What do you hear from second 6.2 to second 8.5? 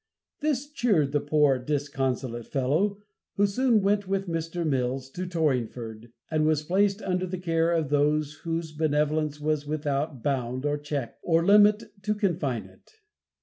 and was placed under the "care of those